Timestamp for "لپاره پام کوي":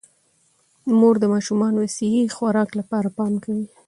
2.79-3.65